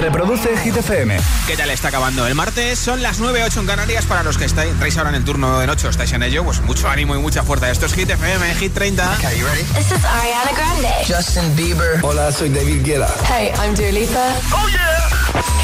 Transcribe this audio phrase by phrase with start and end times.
[0.00, 1.16] Reproduce Hit FM.
[1.46, 2.78] ¿Qué tal está acabando el martes?
[2.78, 5.88] Son las 9.08 en Canarias para los que estáis ahora en el turno de noche
[5.88, 6.42] estáis en ello.
[6.44, 7.70] Pues mucho ánimo y mucha fuerza.
[7.70, 9.14] Esto es Hit FM, Hit 30.
[9.16, 9.62] Okay, you ready?
[9.74, 10.88] This is Ariana Grande.
[11.06, 12.00] Justin Bieber.
[12.02, 13.12] Hola, soy David Guetta.
[13.28, 14.34] Hey, I'm Dua Lipa.
[14.52, 15.10] Oh yeah.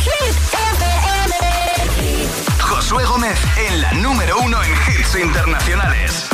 [0.04, 1.36] Hit FM.
[2.60, 6.26] Josué Gómez en la número uno en hits internacionales.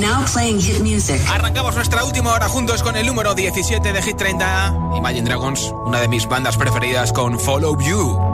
[0.00, 1.20] Now playing hit music.
[1.28, 6.00] Arrancamos nuestra última hora juntos con el número 17 de Hit 30, Imagine Dragons, una
[6.00, 8.33] de mis bandas preferidas con Follow You.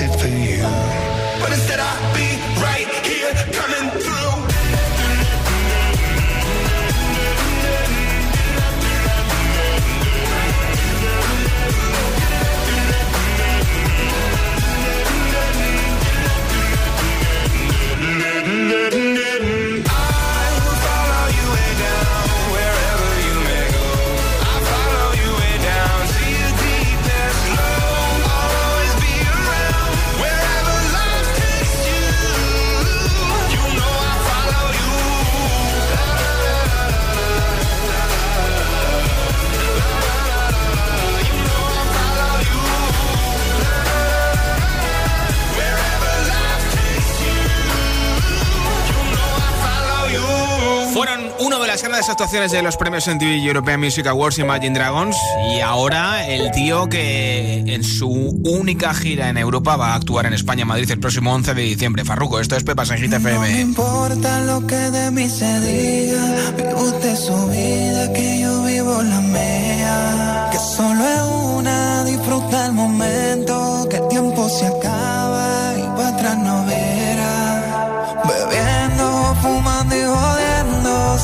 [51.71, 55.15] las grandes actuaciones de los premios MTV European Music Awards Imagine Dragons
[55.53, 60.33] y ahora el tío que en su única gira en Europa va a actuar en
[60.33, 62.03] España, Madrid, el próximo 11 de diciembre.
[62.03, 63.35] Farruco, esto es Pepas en Hit FM.
[63.35, 68.63] No me importa lo que de mí se diga, vive usted su vida, que yo
[68.63, 70.49] vivo la mía.
[70.51, 76.37] Que solo es una, disfruta el momento, que el tiempo se acaba y para atrás
[76.37, 76.80] no verá.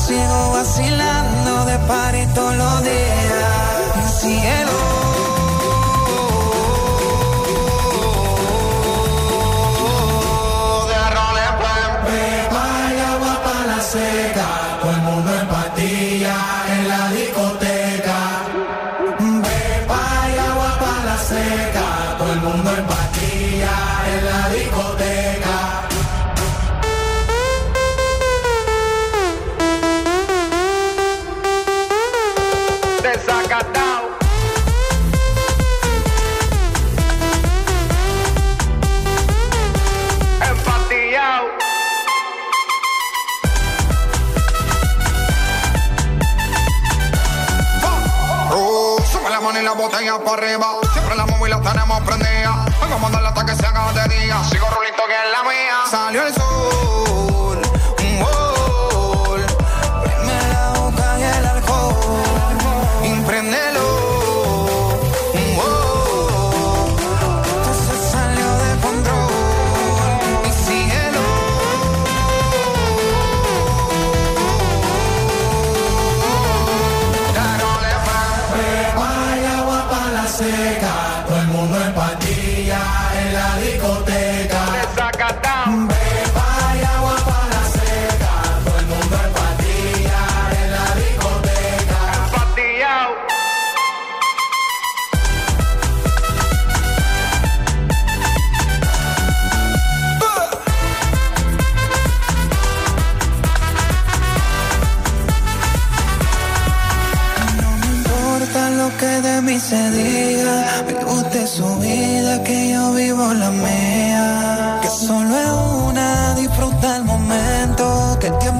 [0.08, 4.20] Sigo vacilando de par todos los días.
[4.20, 4.87] Cielo.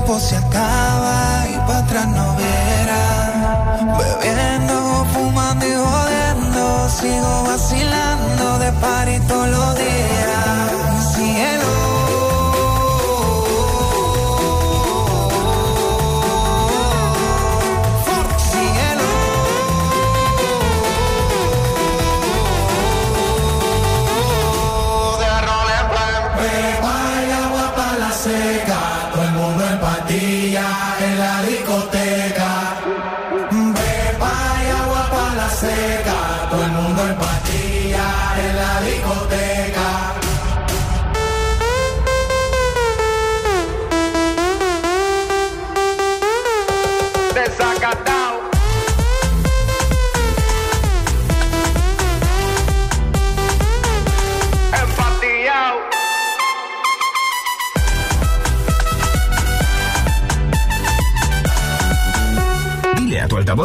[0.08, 3.96] tiempo se acaba y para atrás no viera.
[3.98, 9.97] Bebiendo, fumando y jodiendo, sigo vacilando de par y todos los días.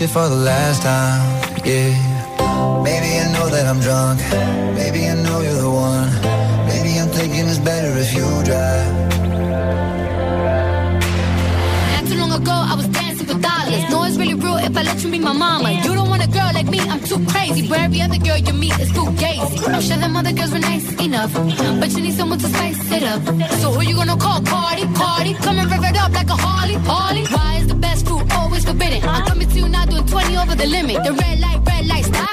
[0.00, 1.07] you for the last time.
[30.58, 31.02] the limit.
[31.04, 32.28] The red light, red light, stop.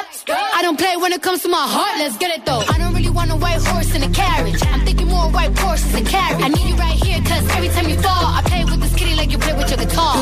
[0.58, 2.63] I don't play when it comes to my heart, let's get it though.
[2.74, 4.62] I don't really want a white horse in a carriage.
[4.65, 6.44] I'm thinking more white horses and carriage.
[6.44, 9.15] I need you right here, cause every time you fall, I play with this kitty
[9.15, 10.15] like you play with your guitar.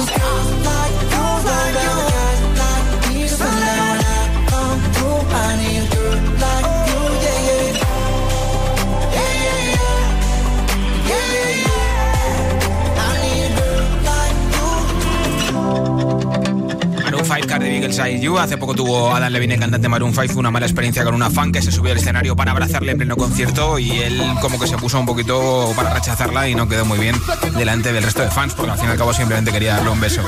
[17.84, 18.38] Miguel Saidyu.
[18.38, 21.62] Hace poco tuvo Adam Levine, cantante Maroon 5, una mala experiencia con una fan que
[21.62, 24.98] se subió al escenario para abrazarle en pleno concierto y él como que se puso
[25.02, 27.14] un poquito para rechazarla y no quedó muy bien
[27.58, 30.00] delante del resto de fans porque al fin y al cabo simplemente quería darle un
[30.00, 30.22] beso.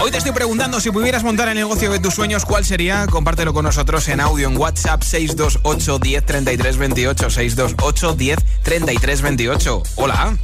[0.00, 3.06] Hoy te estoy preguntando si pudieras montar el negocio de tus sueños, ¿cuál sería?
[3.06, 9.82] Compártelo con nosotros en audio en WhatsApp 628 10 33 28 628 10 33 28.
[9.96, 10.38] Hola.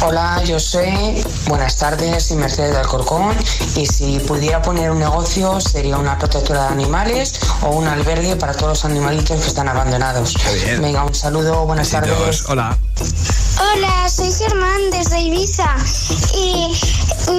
[0.00, 1.24] Hola, yo soy.
[1.48, 3.34] Buenas tardes, soy Mercedes de Alcorcón
[3.74, 8.52] y si pudiera poner un negocio sería una protectora de animales o un albergue para
[8.52, 10.34] todos los animalitos que están abandonados.
[10.80, 12.44] Venga, un saludo, buenas tardes.
[12.48, 12.76] Hola.
[13.58, 15.76] Hola, soy Germán desde Ibiza
[16.34, 16.74] y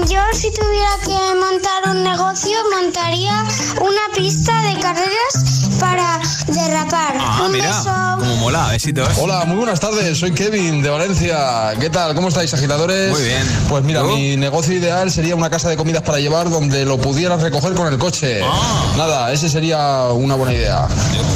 [0.07, 3.45] yo si tuviera que montar un negocio montaría
[3.81, 7.15] una pista de carreras para derrapar.
[7.19, 7.89] Ah, un mira, beso.
[8.19, 9.07] como mola, besitos.
[9.17, 10.17] Hola, muy buenas tardes.
[10.17, 11.73] Soy Kevin de Valencia.
[11.79, 12.13] ¿Qué tal?
[12.15, 13.11] ¿Cómo estáis, agitadores?
[13.11, 13.41] Muy bien.
[13.69, 14.09] Pues mira, ¿Tú?
[14.17, 17.87] mi negocio ideal sería una casa de comidas para llevar donde lo pudieras recoger con
[17.87, 18.41] el coche.
[18.43, 18.93] Ah.
[18.97, 20.87] Nada, ese sería una buena idea.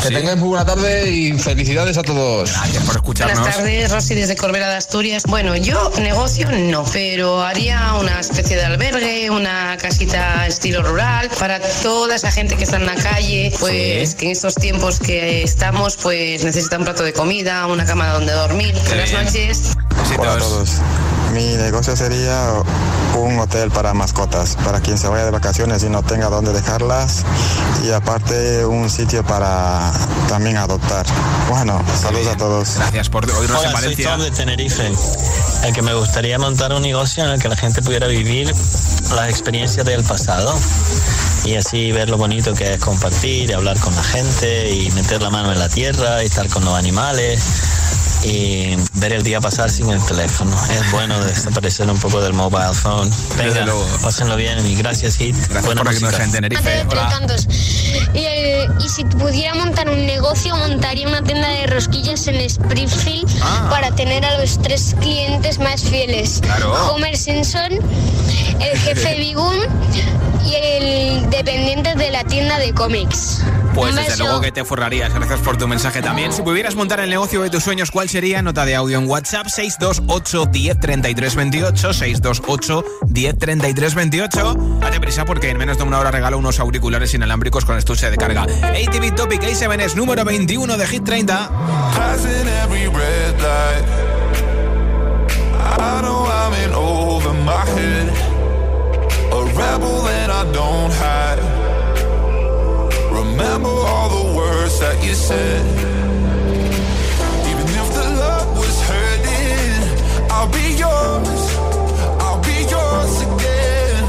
[0.02, 0.14] Que sí.
[0.14, 2.52] tengáis muy buena tarde y felicidades a todos.
[2.52, 3.40] Gracias por escucharnos.
[3.40, 5.24] Buenas tardes, Rosy desde Corbera de Asturias.
[5.28, 11.60] Bueno, yo negocio no, pero haría una especie de albergue, una casita estilo rural para
[11.82, 14.16] toda esa gente que está en la calle, pues Sí.
[14.18, 18.76] que estos tiempos que estamos, pues necesita un plato de comida, una cama donde dormir.
[18.88, 19.74] Buenas noches.
[20.18, 20.82] Hola a todos.
[21.34, 22.54] Mi negocio sería
[23.18, 27.24] un hotel para mascotas, para quien se vaya de vacaciones y no tenga dónde dejarlas.
[27.84, 29.92] Y aparte un sitio para
[30.30, 31.06] también adoptar.
[31.50, 32.76] Bueno, saludos a todos.
[32.78, 34.12] Gracias por oírnos en Hola, soy Valencia.
[34.12, 34.92] Tom de Tenerife.
[35.64, 38.54] El que me gustaría montar un negocio en el que la gente pudiera vivir
[39.16, 40.54] las experiencias del pasado
[41.46, 45.22] y así ver lo bonito que es compartir y hablar con la gente y meter
[45.22, 47.42] la mano en la tierra y estar con los animales
[48.24, 50.56] y ver el día pasar sin el teléfono.
[50.72, 53.10] Es bueno desaparecer un poco del mobile phone.
[53.38, 53.86] Venga, luego.
[54.02, 55.36] pásenlo bien y gracias, Hit.
[55.36, 56.24] Gracias Buena por música.
[56.24, 56.86] en Tenerife.
[58.14, 63.30] Y, eh, y si pudiera montar un negocio, montaría una tienda de rosquillas en Springfield
[63.42, 63.68] Ah.
[63.70, 66.40] para tener a los tres clientes más fieles.
[66.42, 66.74] Claro.
[66.94, 67.72] Homer Simpson,
[68.60, 69.56] el jefe Bigum
[70.46, 73.40] y el dependiente de la tienda de cómics.
[73.74, 75.12] Pues desde luego que te forrarías.
[75.12, 76.32] Gracias por tu mensaje también.
[76.32, 80.46] Si pudieras montar el negocio de tus sueños, ¿cuál Nota de audio en WhatsApp 628
[80.52, 84.54] 10 33 28 628 10 33 28.
[84.80, 88.18] Date prisa porque en menos de una hora regalo unos auriculares inalámbricos con estuche de
[88.18, 88.44] carga.
[88.44, 91.50] ATV Topic A7 es número 21 de Hit 30.
[91.96, 93.84] Passing every red light.
[95.80, 98.10] I know I'm in over my head.
[99.32, 101.40] A rebel that I don't hide.
[103.12, 105.93] Remember all the words that you said.
[110.44, 111.42] I'll be yours.
[112.20, 114.04] I'll be yours again.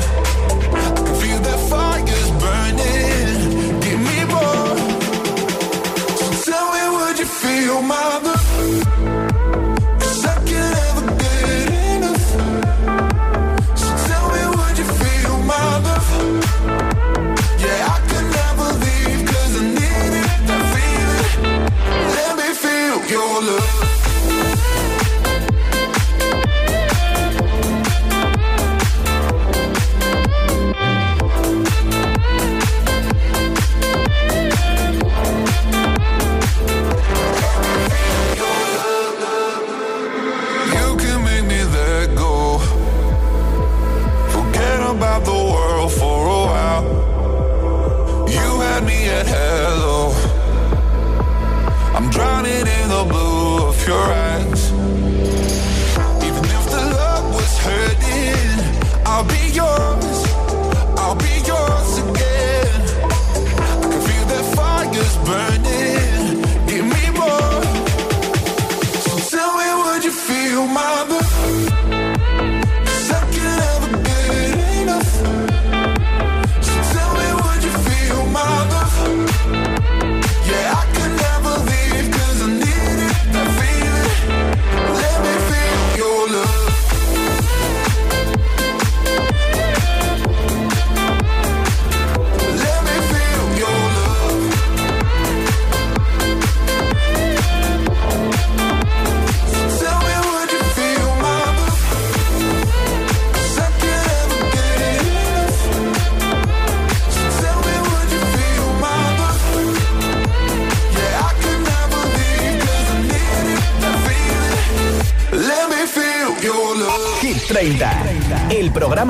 [0.74, 3.80] I can feel the fires burning.
[3.84, 4.76] Give me more.
[6.18, 8.53] So tell me, would you feel my love?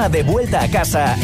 [0.08, 1.16] De vuelta a casa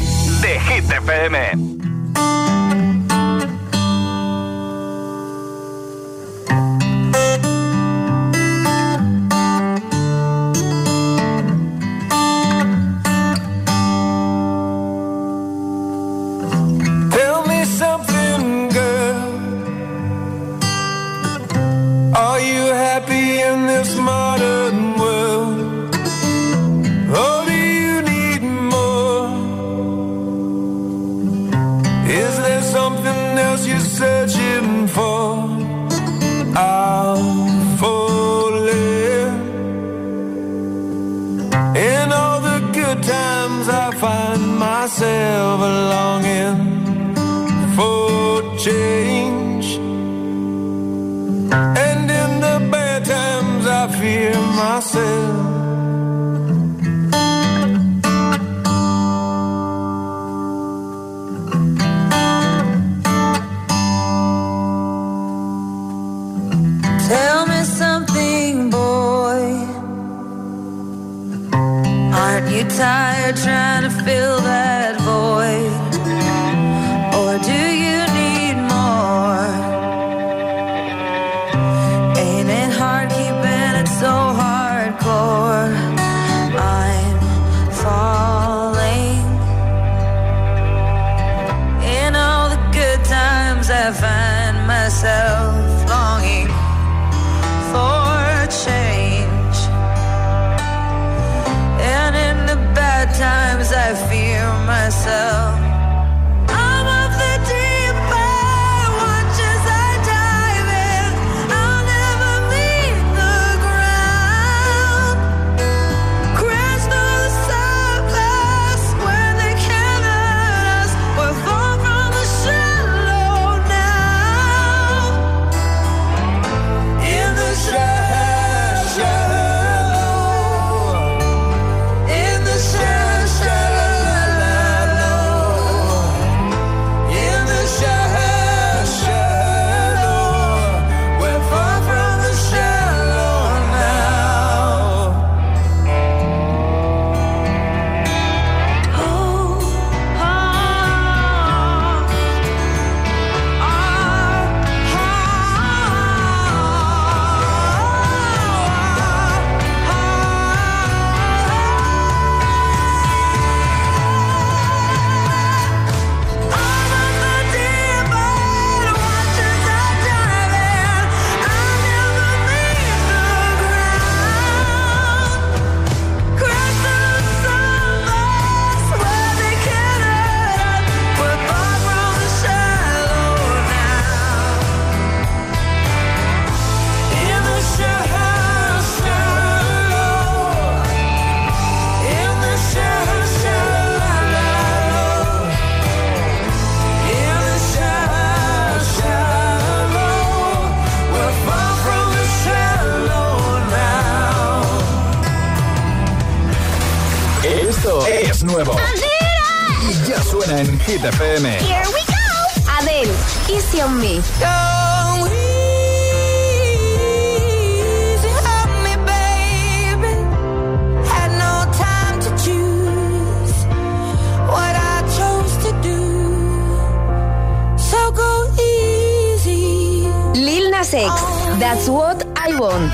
[230.90, 231.12] sex.
[231.60, 232.90] That's what I want.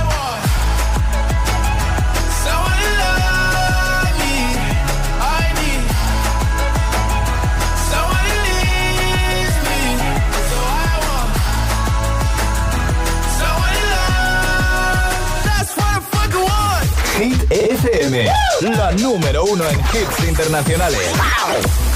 [17.18, 18.26] Hit FM,
[18.76, 21.95] la número uno en hits internacionales.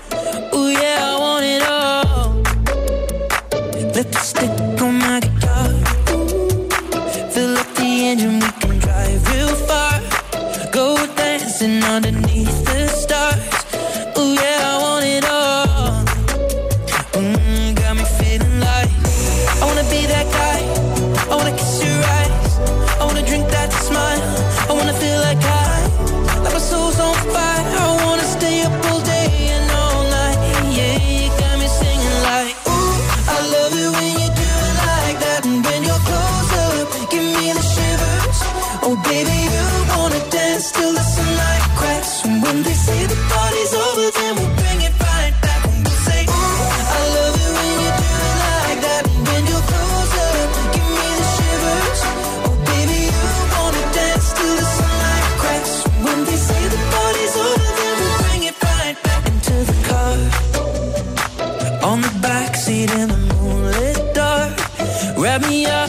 [65.31, 65.80] Let me up.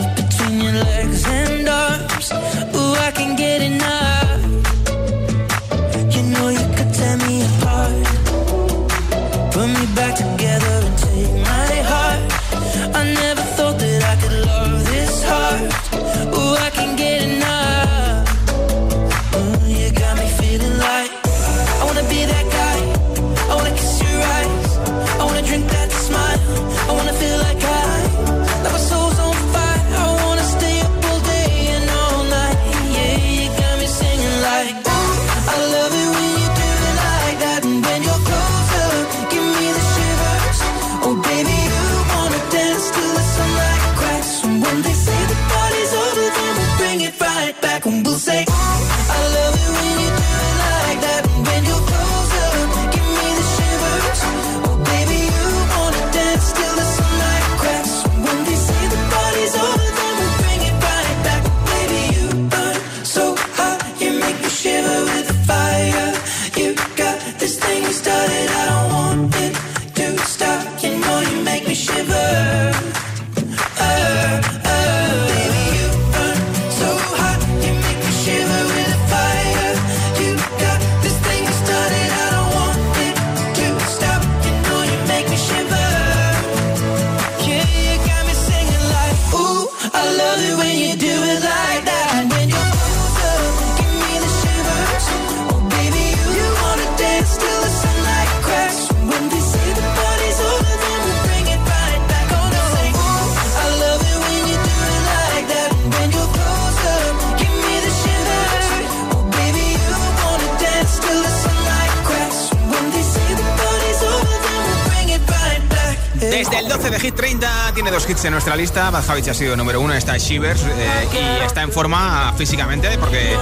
[116.56, 118.90] El 12 de Hit 30 tiene dos hits en nuestra lista.
[118.90, 123.36] Bad ha sido número uno, está Shivers eh, y está en forma físicamente porque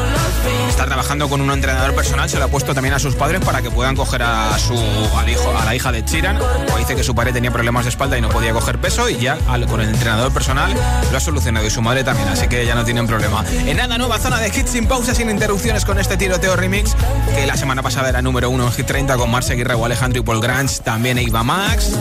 [0.69, 2.31] está trabajando con un entrenador personal.
[2.31, 4.75] Se lo ha puesto también a sus padres para que puedan coger a su
[5.17, 6.39] al hijo, a la hija de Chiran.
[6.41, 9.17] O dice que su padre tenía problemas de espalda y no podía coger peso y
[9.19, 10.73] ya con el entrenador personal
[11.11, 13.45] lo ha solucionado y su madre también, así que ya no tienen problema.
[13.51, 16.95] En nada, nueva zona de hits sin pausas, sin interrupciones con este tiroteo remix
[17.35, 20.21] que la semana pasada era número uno en Hit 30 con Marce Aguirre o Alejandro
[20.21, 21.93] y Paul Grange, también Eva Max.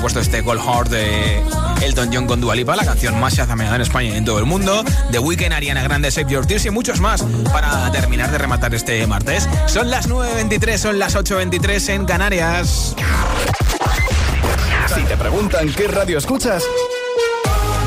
[0.00, 1.42] Supuesto, este Gold Heart de
[1.82, 4.82] Elton John con Dualipa, la canción más chazameada en España y en todo el mundo.
[5.10, 9.06] The Weeknd, Ariana Grande, Save Your Tears y muchos más para terminar de rematar este
[9.06, 9.46] martes.
[9.66, 12.96] Son las 9.23, son las 8.23 en Canarias.
[14.94, 16.62] Si te preguntan qué radio escuchas,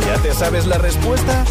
[0.06, 1.44] ¿ya te sabes la respuesta?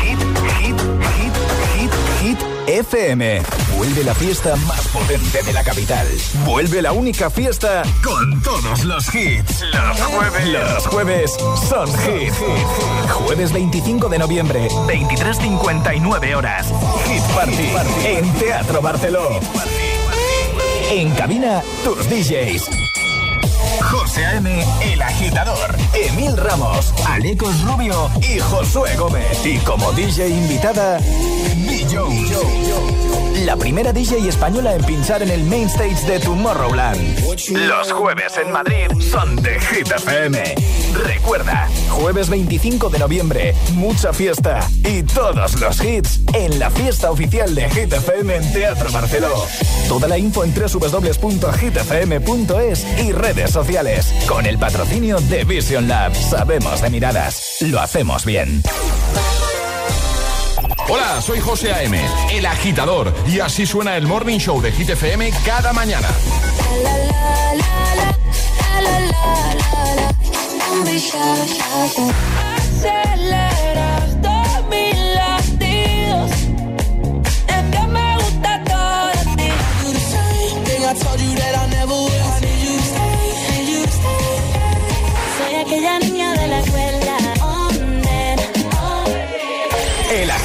[0.00, 0.18] Hit,
[0.58, 0.80] hit,
[1.18, 1.34] hit,
[1.76, 2.38] hit, hit.
[2.68, 3.42] FM.
[3.76, 6.06] Vuelve la fiesta más potente de la capital.
[6.46, 9.64] Vuelve la única fiesta con todos los hits.
[9.72, 10.48] Los jueves.
[10.48, 11.32] Los jueves
[11.68, 12.32] son hit.
[13.10, 16.72] Jueves 25 de noviembre, 23.59 horas.
[17.06, 17.68] Hit Party.
[18.06, 19.40] En Teatro Barceló.
[20.90, 22.85] En cabina, tus DJs.
[24.16, 29.44] El Agitador, Emil Ramos, Alecos Rubio y Josué Gómez.
[29.44, 30.98] Y como DJ invitada,
[33.44, 37.20] La primera DJ española en pinchar en el main stage de Tomorrowland.
[37.50, 39.92] Los jueves en Madrid son de Hit.
[41.04, 47.54] Recuerda, jueves 25 de noviembre, mucha fiesta y todos los hits en la fiesta oficial
[47.54, 49.46] de Hit en Teatro Barceló.
[49.88, 51.26] Toda la info en www.hitfm.es
[53.04, 54.05] y redes sociales.
[54.28, 56.14] Con el patrocinio de Vision Lab.
[56.14, 57.58] Sabemos de miradas.
[57.60, 58.62] Lo hacemos bien.
[60.88, 62.00] Hola, soy José A.M.,
[62.32, 66.08] el agitador, y así suena el Morning Show de Hit FM cada mañana.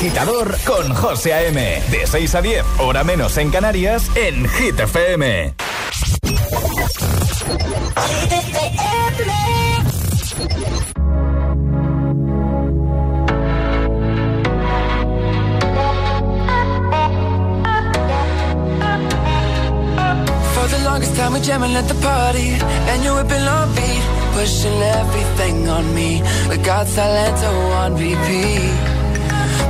[0.02, 1.80] Agitador con José A.M.
[1.92, 5.54] De 6 a 10, hora menos en Canarias, en Hit FM.
[20.84, 22.50] Longest time, we're jamming at the party,
[22.90, 26.22] and you're whipping on beat, pushing everything on me.
[26.50, 28.91] We got Silento on repeat.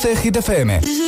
[0.00, 0.99] 12 Hit FM.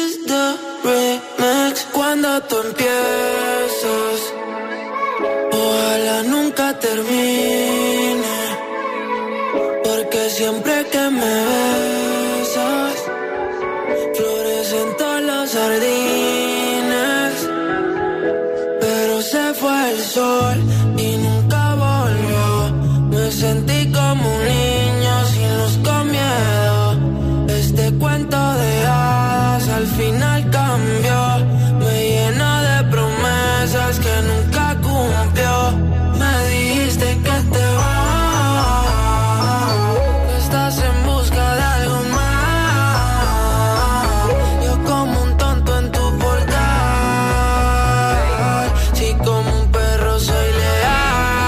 [30.79, 35.73] Me llena de promesas que nunca cumplió.
[36.19, 38.87] Me dijiste que te vas,
[40.29, 43.29] que estás en busca de algo más.
[44.65, 46.57] Yo como un tonto en tu portal,
[48.95, 51.43] si como un perro soy leal.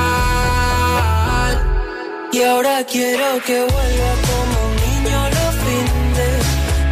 [2.30, 6.44] Y ahora quiero que vuelva como un niño los fines,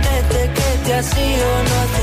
[0.06, 2.01] desde que te has ido no te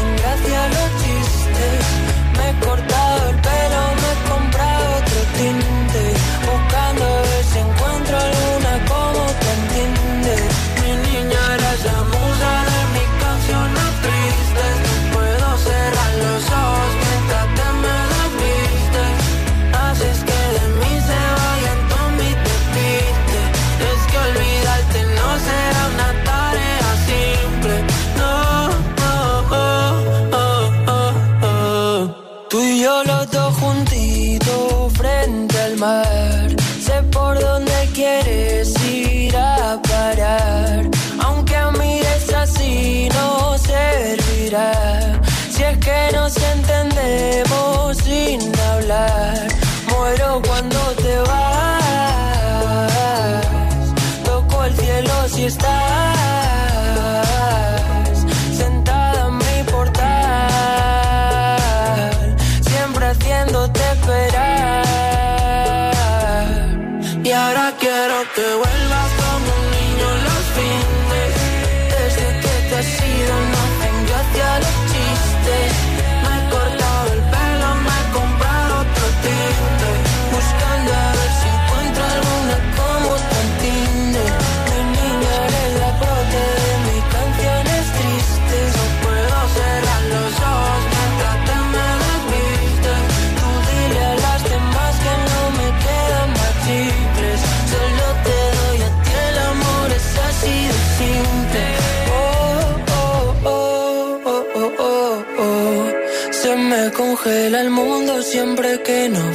[35.80, 36.09] my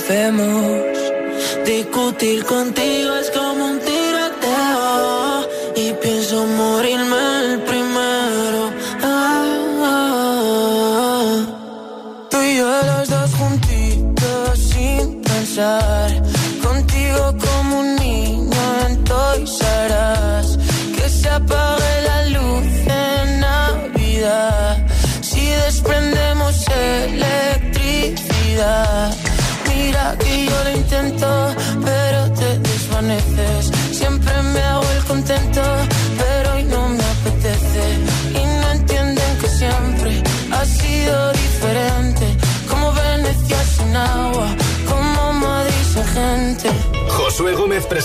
[0.09, 0.83] vemos
[1.65, 2.94] discutir contigo.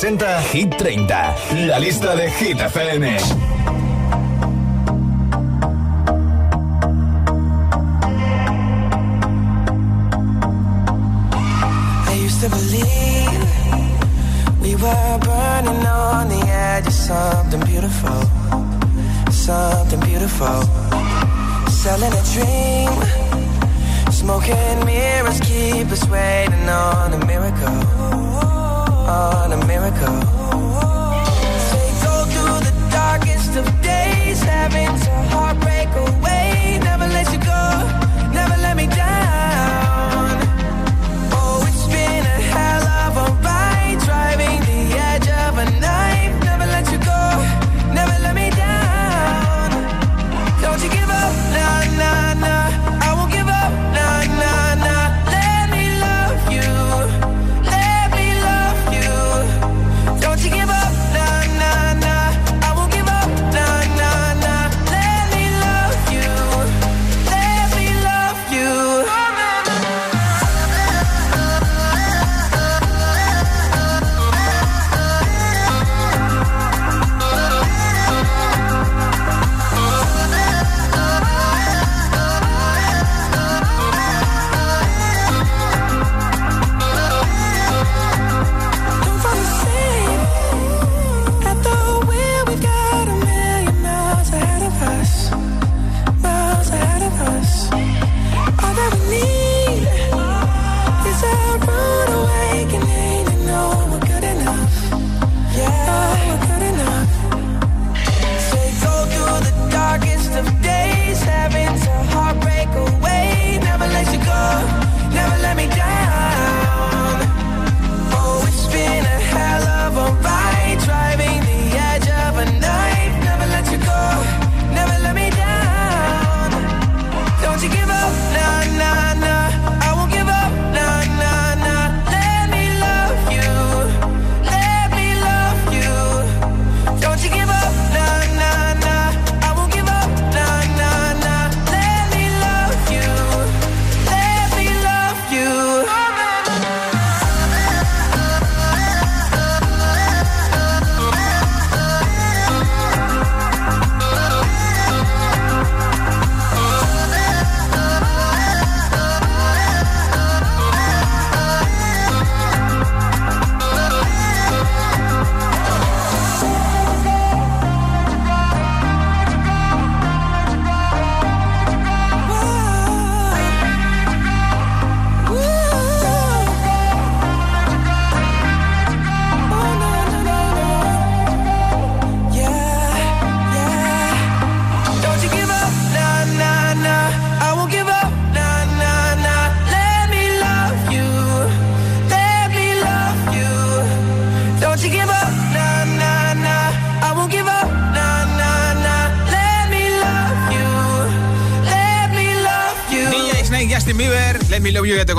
[0.01, 1.35] presenta Hit 30,
[1.65, 3.03] la lista de Hit FM.
[12.07, 13.43] I used to believe
[14.61, 18.21] we were burning on the edge of something beautiful,
[19.29, 20.63] something beautiful.
[21.67, 22.91] Selling a dream,
[24.13, 27.98] smoking mirrors keep us waiting on a miracle.
[29.09, 30.21] on a miracle.
[31.67, 36.28] Say go through the darkest of days, having to heartbreak away.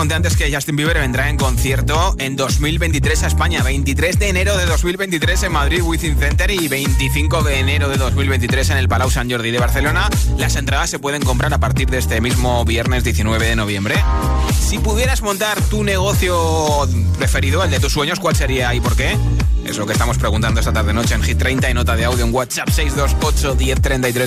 [0.00, 3.62] Conté antes que Justin Bieber vendrá en concierto en 2023 a España.
[3.62, 8.70] 23 de enero de 2023 en Madrid Within Center y 25 de enero de 2023
[8.70, 10.08] en el Palau San Jordi de Barcelona.
[10.38, 13.94] Las entradas se pueden comprar a partir de este mismo viernes 19 de noviembre.
[14.58, 16.88] Si pudieras montar tu negocio
[17.18, 19.18] preferido, el de tus sueños, ¿cuál sería y por qué?
[19.64, 22.24] Es lo que estamos preguntando esta tarde noche en Hit 30 y nota de audio
[22.24, 23.80] en WhatsApp 628 10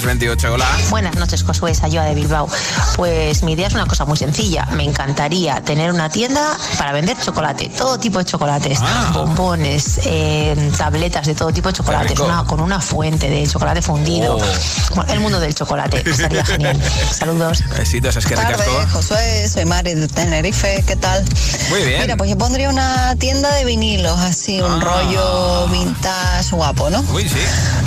[0.05, 0.53] 28.
[0.53, 0.65] Hola.
[0.89, 2.47] Buenas noches, Josué Sayoa de Bilbao.
[2.95, 4.65] Pues mi idea es una cosa muy sencilla.
[4.71, 9.11] Me encantaría tener una tienda para vender chocolate, todo tipo de chocolates, Ah.
[9.13, 14.38] bombones, eh, tabletas de todo tipo de chocolates, una- con una fuente de chocolate fundido.
[14.38, 15.03] Oh.
[15.11, 16.79] El mundo del chocolate, estaría genial.
[17.11, 17.63] Saludos.
[17.77, 18.97] Besitos, es que Tarde, ricasco.
[18.97, 21.25] Josué, soy Mari de Tenerife, ¿qué tal?
[21.69, 22.01] Muy bien.
[22.01, 24.79] Mira, pues yo pondría una tienda de vinilos, así, un Ah.
[25.24, 27.03] Rollo vintage guapo, ¿no?
[27.13, 27.39] Uy, sí.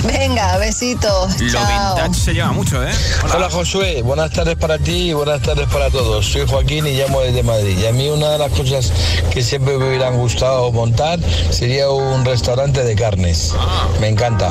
[0.06, 1.40] Venga, besitos.
[1.40, 1.94] Lo chao.
[1.96, 2.92] vintage se lleva mucho, ¿eh?
[3.34, 3.48] Hola.
[3.50, 6.26] Josué, buenas tardes para ti y buenas tardes para todos.
[6.26, 7.78] Soy Joaquín y llamo desde Madrid.
[7.78, 8.92] Y a mí una de las cosas
[9.30, 11.18] que siempre me hubieran gustado montar
[11.50, 13.52] sería un restaurante de carnes.
[14.00, 14.50] Me encanta.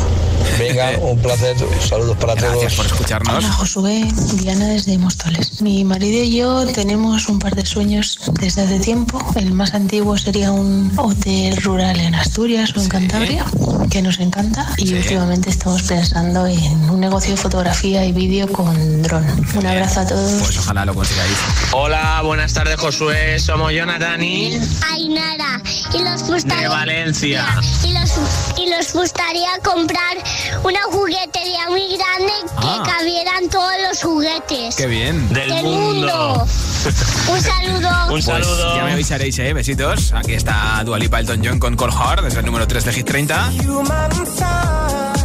[0.60, 1.56] Venga, un placer.
[1.88, 2.92] Saludos para Gracias por todos.
[3.00, 3.36] escucharnos.
[3.36, 4.08] Hola Josué,
[4.40, 5.62] Diana desde Móstoles.
[5.62, 9.20] Mi marido y yo tenemos un par de sueños desde hace tiempo.
[9.36, 13.46] El más antiguo sería un hotel rural en Asturias o en Cantabria,
[13.90, 14.68] que nos encanta.
[14.78, 19.26] Y últimamente estamos pensando en un negocio de fotografía y vídeo con dron.
[19.56, 20.32] Un abrazo a todos.
[20.42, 21.38] Pues ojalá lo consigáis.
[21.72, 24.60] Hola, buenas tardes Josué, somos Jonathan y
[24.92, 25.62] Ainara.
[25.94, 26.70] Y los de gustaría.
[26.70, 27.46] Valencia.
[27.84, 28.12] Y los,
[28.58, 30.18] y los gustaría comprar
[30.64, 32.84] una juguetería muy grande que Ah.
[32.86, 34.76] cabieran todos los juguetes.
[34.76, 35.30] Qué bien.
[35.34, 36.46] Del mundo.
[37.32, 37.90] Un saludo.
[38.06, 38.76] Un Pues saludo.
[38.78, 39.54] ya me avisaréis, ¿eh?
[39.54, 40.14] Besitos.
[40.14, 43.52] Aquí está Dualipa Elton John con Cold Heart, desde el número 3 de Hit 30.
[43.84, 45.25] my side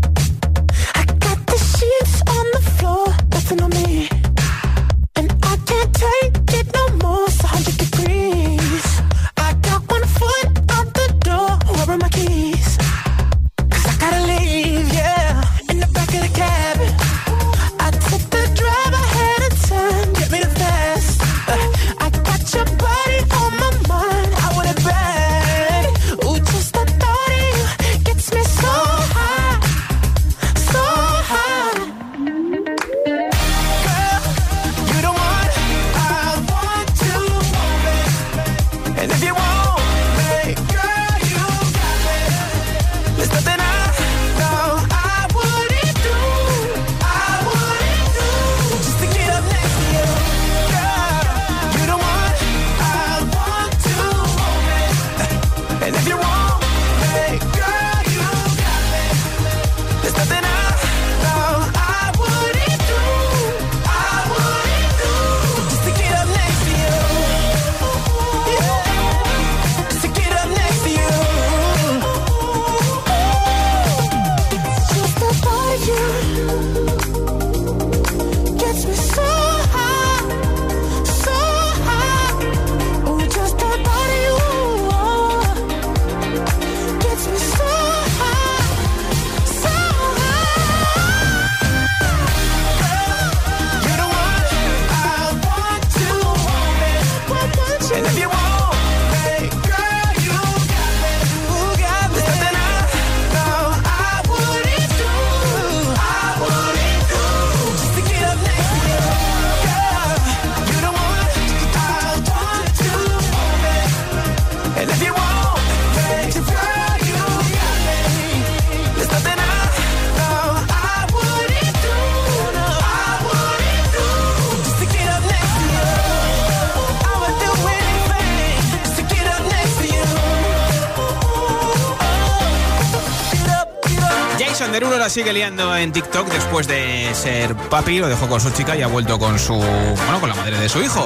[134.73, 138.73] Anderulo la sigue liando en TikTok después de ser papi, lo dejó con su chica
[138.73, 139.55] y ha vuelto con su.
[139.55, 141.05] bueno, con la madre de su hijo.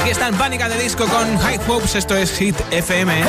[0.00, 3.20] Aquí está en Pánica de Disco con High Hopes, esto es Hit FM.
[3.20, 3.24] ¿eh?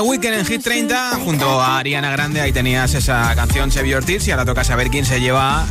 [0.00, 2.40] The Weeknd en Hit 30 junto a Ariana Grande.
[2.40, 5.66] Ahí tenías esa canción Chevy Ortiz y ahora toca saber quién se lleva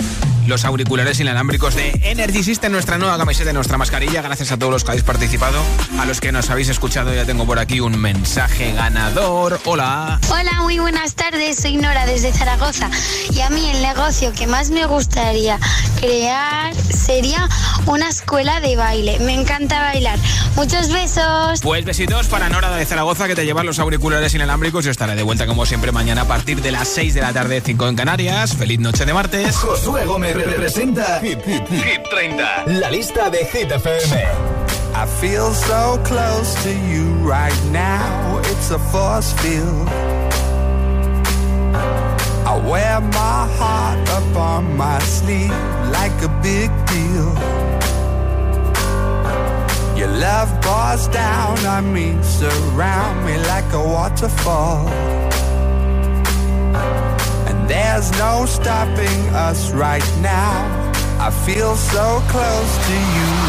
[0.49, 4.23] los auriculares inalámbricos de Energy System, nuestra nueva camiseta, nuestra mascarilla.
[4.23, 5.61] Gracias a todos los que habéis participado,
[5.99, 7.13] a los que nos habéis escuchado.
[7.13, 9.59] Ya tengo por aquí un mensaje ganador.
[9.65, 10.19] Hola.
[10.29, 11.57] Hola, muy buenas tardes.
[11.57, 12.89] Soy Nora desde Zaragoza.
[13.31, 15.59] Y a mí el negocio que más me gustaría
[16.01, 17.47] crear sería
[17.85, 19.19] una escuela de baile.
[19.19, 20.17] Me encanta bailar.
[20.55, 21.61] Muchos besos.
[21.61, 24.83] Pues besitos para Nora de Zaragoza que te llevan los auriculares inalámbricos.
[24.83, 27.61] Yo estaré de vuelta como siempre mañana a partir de las 6 de la tarde,
[27.63, 28.55] 5 en Canarias.
[28.55, 29.55] Feliz noche de martes.
[29.55, 34.59] Josué Gómez representa Hit, Hit, Hit 30, la lista de Hit FM.
[34.95, 38.39] I feel so close to you right now.
[38.45, 39.87] It's a force field.
[42.45, 45.51] I wear my heart up on my sleeve
[45.91, 47.29] like a big deal.
[49.97, 54.87] Your love pours down on me, surround me like a waterfall.
[57.70, 60.91] There's no stopping us right now.
[61.20, 63.48] I feel so close to you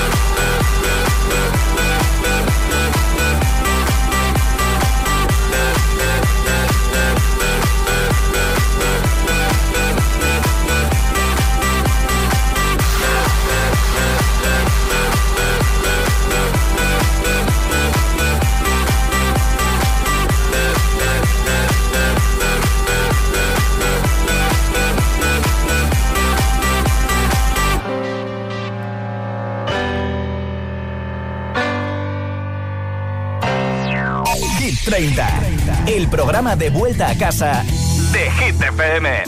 [35.87, 37.63] El programa de vuelta a casa
[38.11, 39.23] de Hit FM.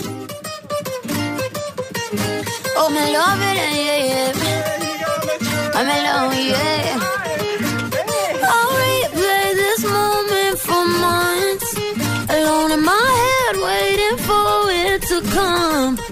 [2.78, 2.89] Oh,
[10.99, 11.78] months.
[12.30, 16.03] Alone in my head, waiting for it to come.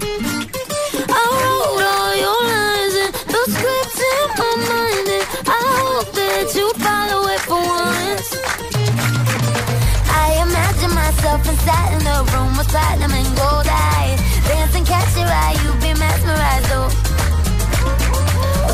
[11.32, 14.20] Myself inside in the room with platinum and gold eyes.
[14.48, 16.88] Dancing, catch your eye, you be mesmerized, oh.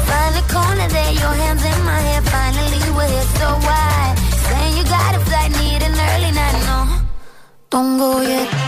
[0.08, 2.22] Find a corner there, your hands in my hair.
[2.22, 4.14] Finally, we're here, so why?
[4.48, 6.78] Saying you got a flight, need an early night, no.
[7.70, 8.67] Don't go yet.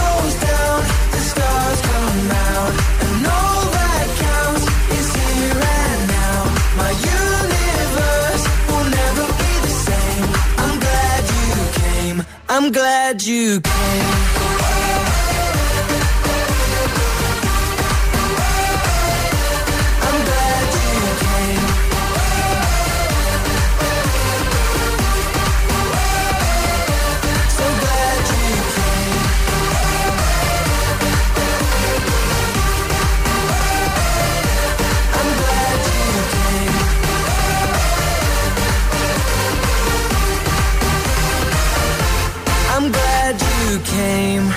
[12.71, 14.30] glad you came.